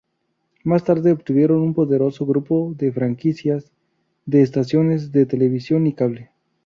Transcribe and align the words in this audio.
Más 0.63 0.83
tarde 0.83 1.11
obtuvieron 1.11 1.61
un 1.61 1.75
poderoso 1.75 2.25
grupo 2.25 2.73
de 2.75 2.91
franquicias 2.91 3.71
de 4.25 4.41
estaciones 4.41 5.11
de 5.11 5.27
televisión 5.27 5.85
y 5.85 5.93
cable. 5.93 6.31